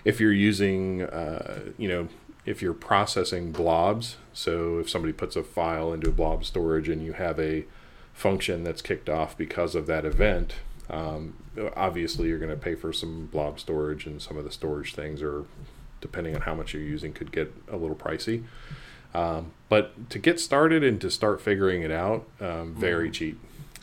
If 0.05 0.21
you're 0.21 0.33
using 0.33 1.03
uh, 1.03 1.73
you 1.77 1.89
know 1.89 2.09
if 2.47 2.61
you're 2.61 2.75
processing 2.75 3.53
blobs, 3.53 4.17
so 4.33 4.79
if 4.79 4.91
somebody 4.91 5.13
puts 5.13 5.37
a 5.37 5.43
file 5.43 5.93
into 5.93 6.09
a 6.09 6.13
blob 6.13 6.45
storage 6.45 6.89
and 6.89 7.03
you 7.03 7.13
have 7.15 7.39
a 7.41 7.65
function 8.13 8.65
that's 8.65 8.83
kicked 8.83 9.09
off 9.09 9.37
because 9.37 9.75
of 9.75 9.87
that 9.87 10.05
event, 10.05 10.55
um, 10.91 11.35
obviously 11.75 12.29
you're 12.29 12.39
going 12.39 12.51
to 12.51 12.57
pay 12.57 12.75
for 12.75 12.93
some 12.93 13.27
blob 13.27 13.59
storage 13.59 14.07
and 14.07 14.21
some 14.21 14.37
of 14.37 14.45
the 14.45 14.51
storage 14.51 14.95
things 14.95 15.23
are 15.23 15.45
depending 16.01 16.35
on 16.35 16.43
how 16.43 16.55
much 16.55 16.75
you're 16.75 16.83
using 16.83 17.13
could 17.13 17.33
get 17.33 17.53
a 17.71 17.77
little 17.77 17.97
pricey. 17.97 18.45
Um, 19.15 19.53
but 19.69 20.11
to 20.11 20.19
get 20.19 20.39
started 20.41 20.83
and 20.85 21.01
to 21.01 21.11
start 21.11 21.41
figuring 21.41 21.83
it 21.83 21.91
out 21.91 22.27
um, 22.41 22.75
very 22.75 23.11
cheap. 23.11 23.39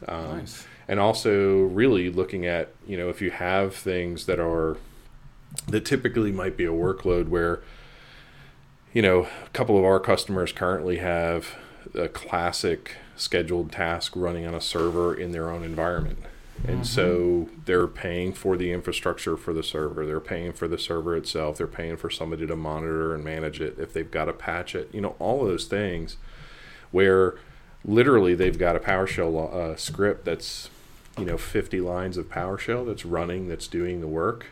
Um, 0.07 0.39
Nice. 0.39 0.67
and 0.87 0.99
also 0.99 1.61
really 1.63 2.09
looking 2.09 2.45
at 2.45 2.69
you 2.87 2.97
know 2.97 3.09
if 3.09 3.21
you 3.21 3.31
have 3.31 3.75
things 3.75 4.25
that 4.25 4.39
are 4.39 4.77
that 5.67 5.85
typically 5.85 6.31
might 6.31 6.57
be 6.57 6.65
a 6.65 6.71
workload 6.71 7.29
where 7.29 7.61
you 8.93 9.01
know 9.01 9.27
a 9.45 9.49
couple 9.53 9.77
of 9.77 9.85
our 9.85 9.99
customers 9.99 10.51
currently 10.51 10.97
have 10.97 11.55
a 11.95 12.07
classic 12.07 12.95
scheduled 13.15 13.71
task 13.71 14.13
running 14.15 14.45
on 14.45 14.53
a 14.53 14.61
server 14.61 15.13
in 15.13 15.31
their 15.31 15.49
own 15.49 15.63
environment. 15.63 16.19
And 16.67 16.85
so 16.85 17.49
they're 17.65 17.87
paying 17.87 18.33
for 18.33 18.55
the 18.55 18.71
infrastructure 18.71 19.35
for 19.35 19.51
the 19.51 19.63
server. 19.63 20.05
They're 20.05 20.19
paying 20.19 20.53
for 20.53 20.67
the 20.67 20.77
server 20.77 21.15
itself. 21.15 21.57
They're 21.57 21.65
paying 21.65 21.97
for 21.97 22.11
somebody 22.11 22.45
to 22.45 22.55
monitor 22.55 23.15
and 23.15 23.23
manage 23.23 23.59
it 23.59 23.77
if 23.79 23.93
they've 23.93 24.09
got 24.09 24.25
to 24.25 24.33
patch 24.33 24.75
it. 24.75 24.89
You 24.93 25.01
know 25.01 25.15
all 25.19 25.41
of 25.41 25.47
those 25.47 25.65
things 25.65 26.17
where 26.91 27.35
literally 27.83 28.35
they've 28.35 28.59
got 28.59 28.75
a 28.75 28.79
PowerShell 28.79 29.53
uh, 29.53 29.75
script 29.75 30.25
that's 30.25 30.69
you 31.17 31.25
know 31.25 31.37
50 31.37 31.81
lines 31.81 32.17
of 32.17 32.29
PowerShell 32.29 32.85
that's 32.85 33.05
running 33.05 33.47
that's 33.47 33.67
doing 33.67 34.01
the 34.01 34.07
work 34.07 34.47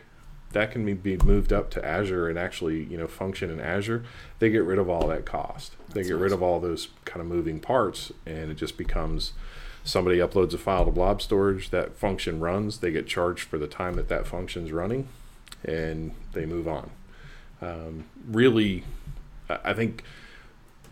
that 0.52 0.72
can 0.72 0.94
be, 0.96 1.16
moved 1.18 1.52
up 1.52 1.70
to 1.70 1.84
Azure 1.84 2.28
and 2.28 2.38
actually 2.38 2.84
you 2.84 2.96
know 2.96 3.06
function 3.06 3.50
in 3.50 3.60
Azure 3.60 4.04
they 4.38 4.50
get 4.50 4.64
rid 4.64 4.78
of 4.78 4.88
all 4.88 5.06
that 5.08 5.24
cost 5.24 5.76
they 5.88 6.00
That's 6.00 6.08
get 6.08 6.16
rid 6.16 6.32
of 6.32 6.42
all 6.42 6.60
those 6.60 6.88
kind 7.04 7.20
of 7.20 7.26
moving 7.26 7.60
parts 7.60 8.12
and 8.26 8.50
it 8.50 8.54
just 8.54 8.76
becomes 8.76 9.32
somebody 9.82 10.18
uploads 10.18 10.52
a 10.52 10.58
file 10.58 10.84
to 10.84 10.90
blob 10.90 11.22
storage 11.22 11.70
that 11.70 11.96
function 11.96 12.40
runs 12.40 12.78
they 12.78 12.90
get 12.90 13.06
charged 13.06 13.44
for 13.44 13.58
the 13.58 13.66
time 13.66 13.94
that 13.94 14.08
that 14.08 14.26
function's 14.26 14.72
running 14.72 15.08
and 15.64 16.12
they 16.32 16.44
move 16.46 16.68
on 16.68 16.90
um, 17.62 18.04
really 18.28 18.84
I 19.48 19.58
I 19.64 19.74
think 19.74 20.04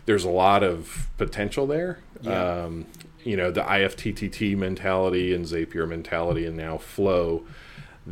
there's 0.09 0.23
a 0.23 0.29
lot 0.29 0.63
of 0.63 1.07
potential 1.19 1.67
there. 1.67 1.99
Yeah. 2.21 2.63
Um, 2.63 2.87
you 3.23 3.37
know, 3.37 3.51
the 3.51 3.61
IFTTT 3.61 4.57
mentality 4.57 5.35
and 5.35 5.45
Zapier 5.45 5.87
mentality 5.87 6.47
and 6.47 6.57
now 6.57 6.79
Flow, 6.79 7.45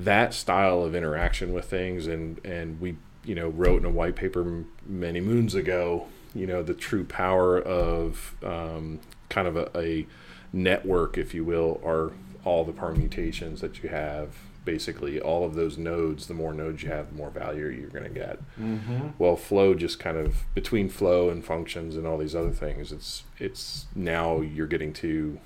that 0.04 0.34
style 0.34 0.84
of 0.84 0.96
interaction 0.96 1.54
with 1.54 1.66
things. 1.66 2.08
And, 2.08 2.44
and 2.46 2.80
we, 2.80 2.98
you 3.26 3.36
know, 3.36 3.50
wrote 3.50 3.82
in 3.82 3.86
a 3.86 3.90
white 3.90 4.16
paper 4.16 4.42
m- 4.42 4.72
many 4.86 5.20
moons 5.20 5.56
ago, 5.56 6.08
you 6.36 6.46
know, 6.46 6.62
the 6.62 6.74
true 6.74 7.04
power 7.04 7.60
of 7.60 8.36
um, 8.44 9.00
kind 9.30 9.48
of 9.48 9.56
a, 9.56 9.78
a 9.78 10.08
network, 10.54 11.18
if 11.18 11.34
you 11.34 11.44
will, 11.44 11.82
are 11.84 12.12
all 12.46 12.64
the 12.64 12.74
permutations 12.74 13.62
that 13.62 13.82
you 13.82 13.90
have. 13.90 14.36
Basically, 14.64 15.20
all 15.20 15.46
of 15.46 15.56
those 15.56 15.78
nodes, 15.78 16.28
the 16.28 16.34
more 16.34 16.54
nodes 16.54 16.84
you 16.84 16.90
have, 16.90 17.10
the 17.10 17.16
more 17.16 17.30
value 17.30 17.68
you're 17.68 17.90
going 17.90 18.04
to 18.04 18.10
get. 18.10 18.38
Mm-hmm. 18.60 19.10
Well, 19.18 19.38
flow 19.38 19.74
just 19.74 19.98
kind 19.98 20.18
of 20.18 20.44
between 20.54 20.90
flow 20.90 21.30
and 21.30 21.44
functions 21.44 21.96
and 21.96 22.06
all 22.06 22.18
these 22.18 22.36
other 22.36 22.52
things, 22.52 22.92
it's 22.92 23.24
it's 23.40 23.86
now 23.96 24.42
you're 24.42 24.68
getting 24.68 24.92
to 24.94 25.40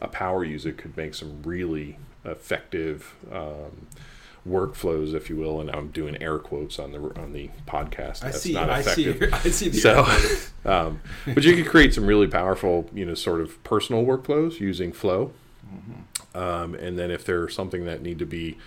a 0.00 0.08
power 0.08 0.44
user 0.44 0.72
could 0.72 0.96
make 0.96 1.14
some 1.14 1.42
really 1.42 1.98
effective 2.24 3.14
um, 3.32 3.86
workflows, 4.48 5.14
if 5.14 5.28
you 5.30 5.36
will. 5.36 5.60
And 5.60 5.70
I'm 5.70 5.88
doing 5.88 6.20
air 6.22 6.38
quotes 6.38 6.78
on 6.78 6.92
the 6.92 6.98
on 7.20 7.32
the 7.32 7.50
podcast. 7.66 8.22
I 8.22 8.26
That's 8.26 8.40
see. 8.40 8.52
not 8.52 8.70
I 8.70 8.82
see. 8.82 9.06
effective. 9.06 9.34
I 9.34 9.50
see 9.50 9.68
the. 9.68 9.78
So, 9.78 10.06
um, 10.70 11.00
but 11.26 11.44
you 11.44 11.54
can 11.54 11.64
create 11.64 11.94
some 11.94 12.06
really 12.06 12.28
powerful, 12.28 12.88
you 12.92 13.04
know, 13.04 13.14
sort 13.14 13.40
of 13.40 13.62
personal 13.64 14.04
workflows 14.04 14.60
using 14.60 14.92
Flow. 14.92 15.32
Um, 16.34 16.74
and 16.74 16.98
then 16.98 17.10
if 17.10 17.24
there's 17.24 17.54
something 17.54 17.84
that 17.84 18.02
need 18.02 18.18
to 18.18 18.26
be 18.26 18.58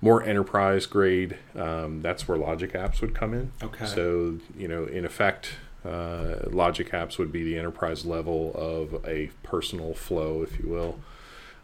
more 0.00 0.22
enterprise 0.22 0.86
grade, 0.86 1.38
um, 1.54 2.02
that's 2.02 2.26
where 2.26 2.36
Logic 2.36 2.72
Apps 2.72 3.00
would 3.00 3.14
come 3.14 3.32
in. 3.32 3.52
Okay. 3.62 3.86
So, 3.86 4.38
you 4.56 4.66
know, 4.68 4.84
in 4.84 5.04
effect, 5.04 5.52
uh, 5.84 6.36
Logic 6.50 6.90
Apps 6.90 7.18
would 7.18 7.32
be 7.32 7.44
the 7.44 7.56
enterprise 7.56 8.04
level 8.04 8.52
of 8.54 9.04
a 9.06 9.30
personal 9.42 9.94
flow, 9.94 10.42
if 10.42 10.58
you 10.58 10.68
will. 10.68 10.98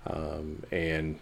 Um, 0.06 0.62
and 0.70 1.18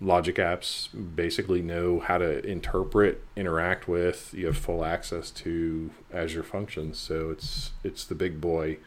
Logic 0.00 0.36
Apps 0.36 0.88
basically 1.16 1.60
know 1.60 1.98
how 1.98 2.18
to 2.18 2.44
interpret, 2.46 3.22
interact 3.34 3.88
with. 3.88 4.32
You 4.32 4.46
have 4.46 4.56
full 4.56 4.84
access 4.84 5.30
to 5.32 5.90
Azure 6.12 6.44
functions, 6.44 6.98
so 6.98 7.30
it's 7.30 7.72
it's 7.82 8.04
the 8.04 8.14
big 8.14 8.40
boy 8.40 8.78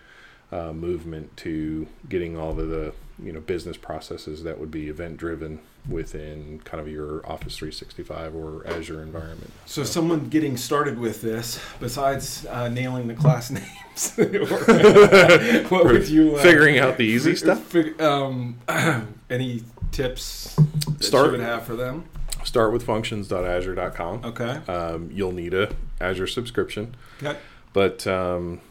uh, 0.51 0.72
movement 0.74 1.36
to 1.38 1.88
getting 2.08 2.38
all 2.38 2.51
of 2.51 2.70
the 2.70 2.94
you 3.22 3.32
know 3.34 3.41
business 3.41 3.75
processes 3.77 4.44
that 4.44 4.58
would 4.60 4.72
be 4.72 4.88
event 4.88 5.18
driven 5.18 5.60
within 5.89 6.62
kind 6.63 6.80
of 6.80 6.88
your 6.88 7.25
Office 7.30 7.58
365 7.58 8.36
or 8.36 8.65
Azure 8.68 9.01
environment. 9.01 9.51
So, 9.65 9.84
someone 9.84 10.30
getting 10.30 10.56
started 10.56 11.00
with 11.00 11.22
this, 11.24 11.60
besides 11.80 12.46
uh, 12.46 12.70
nailing 12.70 13.08
the 13.08 13.15
class 13.15 13.50
names, 13.51 14.13
or- 14.20 15.63
what 15.70 15.86
would 15.86 16.08
you 16.08 16.36
uh, 16.36 16.41
Figuring 16.41 16.77
out 16.77 16.98
the 16.98 17.03
easy 17.06 17.36
stuff. 17.36 17.75
um, 18.00 18.58
any 19.30 19.63
tips 19.91 20.55
that 20.55 21.03
Start- 21.03 21.25
you 21.27 21.31
would 21.33 21.39
have 21.41 21.63
for 21.63 21.75
them? 21.75 22.05
Start 22.43 22.74
with 22.74 22.83
functions.azure.com. 22.83 24.25
Okay. 24.25 24.71
Um, 24.71 25.10
you'll 25.13 25.31
need 25.31 25.53
a 25.53 25.74
Azure 26.00 26.27
subscription. 26.27 26.95
Okay. 27.21 27.38
But 27.74 28.07
um, 28.07 28.62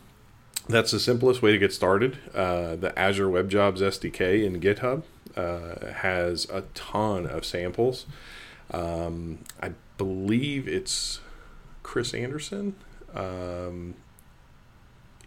that's 0.69 0.91
the 0.91 0.99
simplest 1.01 1.41
way 1.41 1.53
to 1.53 1.59
get 1.59 1.73
started. 1.73 2.19
Uh, 2.35 2.77
the 2.77 2.93
Azure 2.99 3.31
Web 3.31 3.49
Jobs 3.49 3.81
SDK 3.81 4.45
in 4.45 4.61
GitHub 4.61 5.05
uh, 5.37 5.93
has 5.93 6.49
a 6.51 6.63
ton 6.75 7.27
of 7.27 7.45
samples. 7.45 8.07
Um, 8.73 9.39
I 9.63 9.73
believe 9.99 10.67
it's 10.69 11.21
Chris 11.83 12.13
Anderson 12.15 12.75
um, 13.15 13.95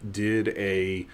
did 0.08 0.48
a 0.48 1.06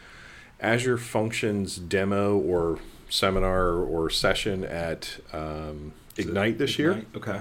Azure 0.61 0.99
Functions 0.99 1.77
demo 1.77 2.37
or 2.37 2.79
seminar 3.11 3.75
or 3.75 4.09
session 4.09 4.65
at 4.65 5.19
um, 5.33 5.93
Ignite 6.17 6.59
this 6.59 6.79
year 6.79 7.05
Okay. 7.17 7.41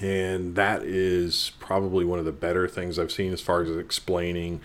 and 0.00 0.54
that 0.54 0.82
is 0.82 1.52
probably 1.60 2.04
one 2.04 2.18
of 2.18 2.24
the 2.24 2.32
better 2.32 2.66
things 2.68 2.98
I've 2.98 3.12
seen 3.12 3.32
as 3.32 3.40
far 3.40 3.62
as 3.62 3.70
explaining 3.76 4.60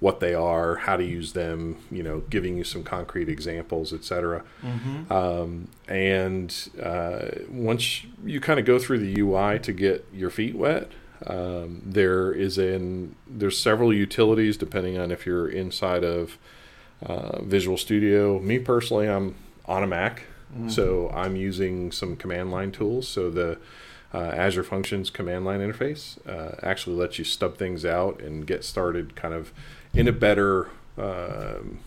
what 0.00 0.20
they 0.20 0.32
are, 0.32 0.76
how 0.76 0.96
to 0.96 1.04
use 1.04 1.34
them, 1.34 1.76
you 1.90 2.02
know, 2.02 2.20
giving 2.30 2.56
you 2.56 2.64
some 2.64 2.82
concrete 2.82 3.28
examples, 3.28 3.92
etc. 3.92 4.42
Mm-hmm. 4.62 5.12
Um, 5.12 5.68
and 5.88 6.70
uh, 6.82 7.26
once 7.50 8.04
you 8.24 8.40
kind 8.40 8.58
of 8.58 8.64
go 8.64 8.78
through 8.78 9.00
the 9.00 9.20
UI 9.20 9.58
to 9.58 9.72
get 9.74 10.06
your 10.10 10.30
feet 10.30 10.56
wet, 10.56 10.90
um, 11.26 11.82
there 11.84 12.32
is 12.32 12.56
an 12.56 13.14
there's 13.28 13.60
several 13.60 13.92
utilities 13.92 14.56
depending 14.56 14.96
on 14.96 15.10
if 15.10 15.26
you're 15.26 15.48
inside 15.50 16.02
of 16.02 16.38
uh, 17.04 17.42
Visual 17.42 17.76
Studio. 17.76 18.38
Me 18.40 18.58
personally, 18.58 19.06
I'm 19.06 19.34
on 19.70 19.82
a 19.84 19.86
Mac, 19.86 20.24
so 20.68 21.08
I'm 21.14 21.36
using 21.36 21.92
some 21.92 22.16
command 22.16 22.50
line 22.50 22.72
tools. 22.72 23.06
So 23.06 23.30
the 23.30 23.58
uh, 24.12 24.18
Azure 24.18 24.64
Functions 24.64 25.08
command 25.08 25.44
line 25.44 25.60
interface 25.60 26.18
uh, 26.28 26.56
actually 26.60 26.96
lets 26.96 27.18
you 27.20 27.24
stub 27.24 27.56
things 27.56 27.84
out 27.84 28.20
and 28.20 28.44
get 28.46 28.64
started 28.64 29.14
kind 29.14 29.32
of 29.32 29.52
in 29.94 30.08
a 30.08 30.12
better 30.12 30.68
um, 30.98 31.78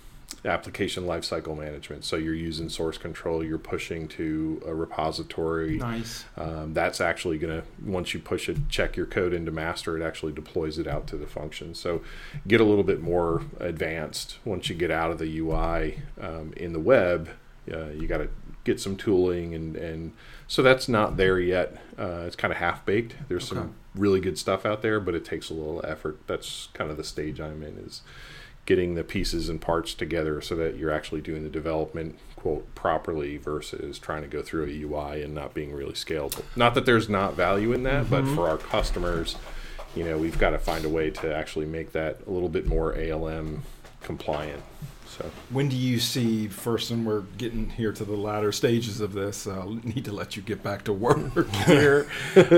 application 0.45 1.03
lifecycle 1.03 1.57
management. 1.57 2.05
So 2.05 2.15
you're 2.15 2.33
using 2.33 2.69
source 2.69 2.97
control, 2.97 3.43
you're 3.43 3.57
pushing 3.57 4.07
to 4.09 4.61
a 4.65 4.73
repository. 4.73 5.77
Nice. 5.77 6.23
Um, 6.37 6.73
that's 6.73 7.01
actually 7.01 7.37
going 7.37 7.61
to, 7.61 7.67
once 7.83 8.13
you 8.13 8.19
push 8.21 8.47
it, 8.49 8.69
check 8.69 8.95
your 8.95 9.05
code 9.05 9.33
into 9.33 9.51
master, 9.51 9.97
it 9.97 10.05
actually 10.05 10.31
deploys 10.31 10.77
it 10.79 10.87
out 10.87 11.07
to 11.07 11.17
the 11.17 11.27
function. 11.27 11.75
So 11.75 12.01
get 12.47 12.61
a 12.61 12.63
little 12.63 12.83
bit 12.83 13.01
more 13.01 13.43
advanced 13.59 14.37
once 14.45 14.69
you 14.69 14.75
get 14.75 14.91
out 14.91 15.11
of 15.11 15.19
the 15.19 15.39
UI 15.39 15.99
um, 16.19 16.53
in 16.55 16.73
the 16.73 16.79
web. 16.79 17.29
Uh, 17.72 17.88
you 17.89 18.08
got 18.08 18.17
to 18.17 18.29
get 18.63 18.79
some 18.79 18.96
tooling, 18.96 19.53
and, 19.53 19.75
and 19.75 20.13
so 20.48 20.62
that's 20.62 20.88
not 20.88 21.17
there 21.17 21.39
yet. 21.39 21.77
Uh, 21.98 22.24
it's 22.25 22.36
kind 22.36 22.51
of 22.51 22.58
half 22.58 22.86
baked. 22.86 23.15
There's 23.27 23.51
Okay. 23.51 23.62
some 23.62 23.75
really 23.96 24.20
good 24.20 24.38
stuff 24.38 24.65
out 24.65 24.82
there, 24.82 25.00
but 25.00 25.15
it 25.15 25.24
takes 25.25 25.50
a 25.50 25.53
little 25.53 25.84
effort. 25.86 26.20
That's 26.27 26.70
kind 26.74 26.89
of 26.91 26.98
the 26.98 27.03
stage 27.03 27.39
I'm 27.39 27.62
in 27.63 27.77
is 27.77 28.01
getting 28.65 28.96
the 28.96 29.03
pieces 29.03 29.50
and 29.50 29.60
parts 29.60 29.93
together 29.93 30.39
so 30.39 30.55
that 30.55 30.77
you're 30.77 30.89
actually 30.91 31.20
doing 31.20 31.43
the 31.43 31.50
development 31.50 32.17
quote 32.38 32.74
properly 32.75 33.36
versus 33.38 34.00
trying 34.00 34.22
to 34.22 34.27
go 34.29 34.41
through 34.41 34.63
a 34.63 34.82
UI 34.84 35.22
and 35.22 35.34
not 35.34 35.53
being 35.53 35.74
really 35.74 35.91
scalable. 35.93 36.43
Not 36.55 36.74
that 36.75 36.86
there's 36.86 37.10
not 37.10 37.34
value 37.36 37.74
in 37.74 37.84
that, 37.84 38.10
but 38.10 38.25
for 38.25 38.48
our 38.50 38.58
customers, 38.58 39.36
you 39.96 40.03
know, 40.05 40.17
we've 40.17 40.39
got 40.39 40.51
to 40.51 40.60
find 40.60 40.86
a 40.86 40.89
way 40.89 41.12
to 41.12 41.36
actually 41.36 41.65
make 41.65 41.91
that 41.91 42.20
a 42.25 42.32
little 42.32 42.48
bit 42.50 42.65
more 42.65 42.96
ALM 42.98 43.63
compliant. 44.01 44.63
So 45.17 45.29
When 45.51 45.70
do 45.70 45.75
you 45.75 46.00
see 46.00 46.48
first, 46.48 46.89
and 46.89 47.05
we're 47.05 47.22
getting 47.38 47.70
here 47.70 47.91
to 47.91 48.03
the 48.03 48.15
latter 48.15 48.51
stages 48.51 49.00
of 49.00 49.13
this? 49.13 49.46
I'll 49.46 49.70
need 49.84 50.05
to 50.05 50.12
let 50.12 50.36
you 50.36 50.41
get 50.41 50.63
back 50.63 50.84
to 50.86 50.93
work 50.93 51.20
here. 51.67 52.08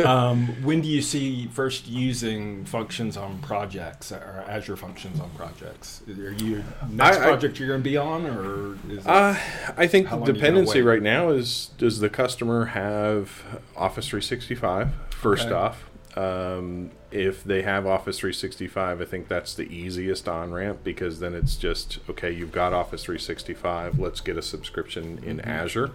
um, 0.05 0.47
when 0.63 0.79
do 0.81 0.87
you 0.87 1.01
see 1.01 1.47
first 1.47 1.87
using 1.87 2.63
functions 2.65 3.17
on 3.17 3.39
projects 3.39 4.11
or 4.13 4.45
Azure 4.47 4.77
functions 4.77 5.19
on 5.19 5.29
projects? 5.31 6.01
Are 6.07 6.31
you 6.31 6.63
next 6.89 7.17
I- 7.17 7.21
I- 7.21 7.23
project 7.27 7.59
you're 7.59 7.67
going 7.67 7.81
to 7.81 7.89
be 7.89 7.97
on, 7.97 8.25
or 8.25 8.77
is 8.89 9.05
it, 9.05 9.07
Uh, 9.07 9.35
I 9.75 9.87
think 9.87 10.09
the 10.09 10.15
long 10.15 10.23
are 10.23 10.27
you 10.27 10.33
gonna 10.33 10.33
dependency 10.33 10.81
right 10.81 11.01
now 11.01 11.29
is 11.31 11.71
does 11.77 11.99
the 11.99 12.09
customer 12.09 12.65
have 12.67 13.43
Office 13.75 14.07
365 14.07 14.91
first 15.09 15.47
Okay. 15.47 15.53
off? 15.55 15.83
Um, 16.15 16.91
if 17.11 17.43
they 17.43 17.61
have 17.63 17.85
Office 17.85 18.19
365, 18.19 19.01
I 19.01 19.05
think 19.05 19.27
that's 19.27 19.53
the 19.53 19.63
easiest 19.63 20.27
on 20.29 20.51
ramp 20.53 20.79
because 20.83 21.19
then 21.19 21.33
it's 21.33 21.57
just 21.57 21.99
okay. 22.09 22.31
You've 22.31 22.51
got 22.53 22.71
Office 22.73 23.03
365. 23.03 23.99
Let's 23.99 24.21
get 24.21 24.37
a 24.37 24.41
subscription 24.41 25.21
in 25.23 25.41
Azure, 25.41 25.91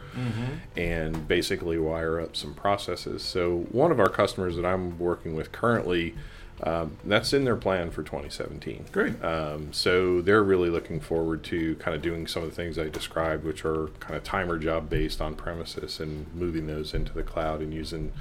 and 0.77 1.27
basically 1.27 1.79
wire 1.79 2.21
up 2.21 2.37
some 2.37 2.55
processes. 2.55 3.23
So 3.23 3.67
one 3.73 3.91
of 3.91 3.99
our 4.01 4.11
customers 4.11 4.57
that 4.57 4.67
I'm 4.67 4.99
working 4.99 5.35
with 5.35 5.53
currently. 5.53 6.15
Um, 6.63 6.97
that's 7.05 7.33
in 7.33 7.45
their 7.45 7.57
plan 7.57 7.91
for 7.91 8.03
2017. 8.03 8.87
Great. 8.93 9.23
Um, 9.25 9.73
so 9.73 10.21
they're 10.21 10.43
really 10.43 10.69
looking 10.69 11.01
forward 11.01 11.43
to 11.45 11.75
kind 11.77 11.95
of 11.95 12.03
doing 12.03 12.27
some 12.27 12.43
of 12.43 12.51
the 12.51 12.55
things 12.55 12.79
I 12.79 12.89
described, 12.89 13.45
which 13.45 13.65
are 13.65 13.89
kind 14.01 14.17
of 14.17 14.25
timer 14.25 14.59
job 14.59 14.91
based 14.91 15.21
on 15.21 15.35
premises 15.35 16.01
and 16.01 16.33
moving 16.35 16.67
those 16.67 16.93
into 16.93 17.13
the 17.13 17.23
cloud 17.23 17.61
and 17.61 17.73
using 17.73 18.13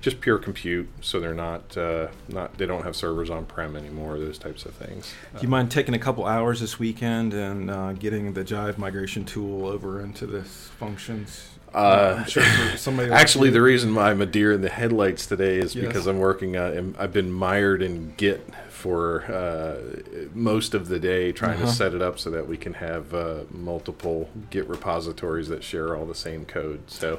just 0.00 0.20
pure 0.20 0.38
compute. 0.38 0.88
So 1.00 1.18
they're 1.18 1.34
not 1.34 1.76
uh, 1.76 2.08
not 2.28 2.56
they 2.56 2.66
don't 2.66 2.84
have 2.84 2.94
servers 2.94 3.30
on 3.30 3.46
prem 3.46 3.76
anymore. 3.76 4.18
Those 4.18 4.38
types 4.38 4.64
of 4.64 4.74
things. 4.74 5.12
Do 5.34 5.42
you 5.42 5.48
mind 5.48 5.70
taking 5.70 5.94
a 5.94 5.98
couple 5.98 6.24
hours 6.24 6.60
this 6.60 6.78
weekend 6.78 7.34
and 7.34 7.70
uh, 7.70 7.92
getting 7.94 8.32
the 8.32 8.44
Jive 8.44 8.78
migration 8.78 9.24
tool 9.24 9.66
over 9.66 10.00
into 10.00 10.26
this 10.26 10.70
functions? 10.78 11.57
Uh, 11.74 12.24
sure 12.24 12.42
for 12.42 12.76
somebody 12.76 13.10
like 13.10 13.20
Actually, 13.20 13.50
the 13.50 13.60
reason 13.62 13.94
why 13.94 14.10
I'm 14.10 14.20
a 14.22 14.26
deer 14.26 14.52
in 14.52 14.60
the 14.62 14.68
headlights 14.68 15.26
today 15.26 15.58
is 15.58 15.74
Yes. 15.74 15.86
because 15.86 16.06
I'm 16.06 16.18
working. 16.18 16.56
Uh, 16.56 16.82
I've 16.98 17.12
been 17.12 17.30
mired 17.32 17.82
in 17.82 18.14
Git 18.16 18.48
for 18.70 19.24
uh, 19.24 20.26
most 20.34 20.72
of 20.74 20.88
the 20.88 20.98
day, 20.98 21.32
trying 21.32 21.56
Uh-huh. 21.58 21.66
to 21.66 21.72
set 21.72 21.94
it 21.94 22.00
up 22.02 22.18
so 22.18 22.30
that 22.30 22.46
we 22.48 22.56
can 22.56 22.74
have 22.74 23.12
uh, 23.12 23.40
multiple 23.50 24.30
Git 24.50 24.68
repositories 24.68 25.48
that 25.48 25.62
share 25.64 25.94
all 25.96 26.06
the 26.06 26.14
same 26.14 26.44
code. 26.44 26.80
So 26.90 27.18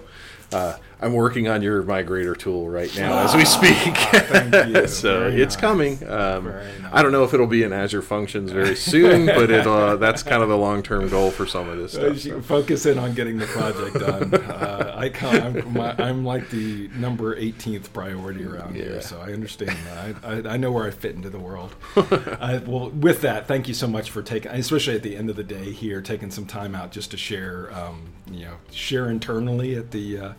uh, 0.51 0.77
I'm 1.01 1.13
working 1.13 1.47
on 1.47 1.61
your 1.61 1.81
migrator 1.83 2.37
tool 2.37 2.69
right 2.69 2.93
now 2.97 3.19
as 3.19 3.33
we 3.33 3.45
speak. 3.45 3.71
thank 3.97 4.67
you. 4.75 4.87
so 4.87 5.29
Very 5.29 5.41
it's 5.41 5.55
nice. 5.55 5.61
coming. 5.61 6.09
Um, 6.09 6.45
nice. 6.45 6.65
I 6.91 7.01
don't 7.03 7.11
know 7.13 7.23
if 7.23 7.33
it'll 7.33 7.47
be 7.47 7.63
in 7.63 7.71
Azure 7.71 8.01
Functions 8.01 8.51
very 8.51 8.75
soon, 8.75 9.25
but 9.27 9.49
it 9.49 9.65
uh, 9.65 9.95
that's 9.95 10.23
kind 10.23 10.43
of 10.43 10.49
the 10.49 10.57
long 10.57 10.83
term 10.83 11.07
goal 11.07 11.31
for 11.31 11.45
some 11.45 11.69
of 11.69 11.77
this 11.77 11.95
Uh, 11.95 12.13
stuff. 12.15 12.19
so. 12.19 12.41
Focus 12.41 12.85
in 12.85 12.97
on 12.97 13.13
getting 13.13 13.37
the 13.37 13.45
project 13.45 13.99
done. 13.99 14.33
uh, 14.33 14.93
I 14.97 15.07
come, 15.09 15.35
I'm, 15.35 15.73
my, 15.73 15.95
I'm 15.97 16.25
like 16.25 16.49
the 16.49 16.89
number 16.95 17.35
18th 17.35 17.93
priority 17.93 18.43
around 18.43 18.75
Yeah. 18.75 18.83
here, 18.83 19.01
so 19.01 19.21
I 19.21 19.31
understand 19.31 19.77
that. 19.85 20.15
I, 20.23 20.49
I, 20.49 20.53
I 20.53 20.57
know 20.57 20.71
where 20.71 20.85
I 20.85 20.91
fit 20.91 21.15
into 21.15 21.29
the 21.29 21.39
world. 21.39 21.75
uh, 21.95 22.59
well, 22.65 22.89
with 22.89 23.21
that, 23.21 23.47
thank 23.47 23.67
you 23.69 23.73
so 23.73 23.87
much 23.87 24.09
for 24.11 24.21
taking, 24.21 24.51
especially 24.51 24.95
at 24.95 25.03
the 25.03 25.15
end 25.15 25.29
of 25.29 25.35
the 25.37 25.43
day 25.43 25.71
here, 25.71 26.01
taking 26.01 26.29
some 26.31 26.45
time 26.45 26.75
out 26.75 26.91
just 26.91 27.11
to 27.11 27.17
share, 27.17 27.71
um, 27.73 28.01
you 28.31 28.45
know, 28.45 28.55
share 28.71 29.09
internally 29.09 29.75
at 29.75 29.91
the. 29.91 30.33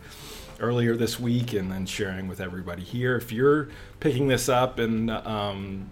Earlier 0.61 0.95
this 0.95 1.19
week 1.19 1.53
and 1.53 1.71
then 1.71 1.85
sharing 1.85 2.27
with 2.27 2.39
everybody 2.39 2.83
here 2.83 3.17
if 3.17 3.31
you're 3.31 3.69
picking 3.99 4.27
this 4.27 4.47
up 4.47 4.79
and 4.79 5.09
um, 5.09 5.89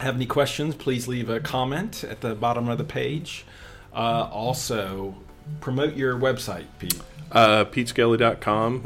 have 0.00 0.16
any 0.16 0.26
questions, 0.26 0.74
please 0.74 1.06
leave 1.06 1.28
a 1.28 1.40
comment 1.40 2.02
at 2.04 2.20
the 2.20 2.34
bottom 2.34 2.68
of 2.68 2.78
the 2.78 2.84
page. 2.84 3.44
Uh, 3.92 4.28
also, 4.32 5.14
promote 5.60 5.94
your 5.94 6.18
website, 6.18 6.64
Pete. 6.78 6.98
Uh. 7.30 7.64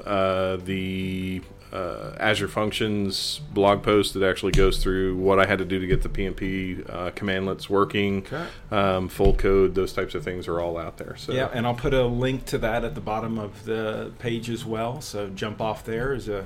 Uh, 0.05 0.57
the 0.57 1.43
uh, 1.73 2.13
Azure 2.19 2.49
Functions 2.49 3.41
blog 3.53 3.83
post 3.83 4.15
that 4.15 4.23
actually 4.23 4.53
goes 4.53 4.83
through 4.83 5.17
what 5.17 5.39
I 5.39 5.47
had 5.47 5.59
to 5.59 5.65
do 5.65 5.79
to 5.79 5.87
get 5.87 6.03
the 6.03 6.09
PNP 6.09 6.89
uh, 6.89 7.11
commandlets 7.11 7.69
working, 7.69 8.19
Okay. 8.31 8.47
um, 8.71 9.09
full 9.09 9.35
code, 9.35 9.75
those 9.75 9.93
types 9.93 10.15
of 10.15 10.25
things 10.25 10.49
are 10.49 10.61
all 10.61 10.79
out 10.79 10.97
there. 10.99 11.17
So 11.17 11.33
Yeah, 11.33 11.49
and 11.53 11.67
I'll 11.67 11.75
put 11.75 11.95
a 11.95 12.05
link 12.07 12.45
to 12.47 12.59
that 12.59 12.85
at 12.85 12.95
the 12.95 13.01
bottom 13.01 13.39
of 13.39 13.65
the 13.65 14.13
page 14.19 14.49
as 14.51 14.65
well. 14.65 15.01
So 15.01 15.29
jump 15.29 15.61
off 15.61 15.85
there 15.85 16.15
is 16.15 16.29
a 16.29 16.45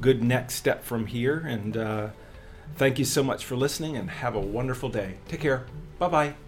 good 0.00 0.22
next 0.22 0.54
step 0.54 0.84
from 0.84 1.06
here. 1.06 1.38
And 1.38 1.76
uh, 1.76 2.08
thank 2.76 2.98
you 2.98 3.04
so 3.04 3.22
much 3.22 3.44
for 3.44 3.56
listening 3.56 3.96
and 3.96 4.10
have 4.10 4.34
a 4.34 4.40
wonderful 4.40 4.88
day. 4.88 5.16
Take 5.28 5.40
care. 5.40 5.64
Bye 5.98 6.08
bye. 6.08 6.47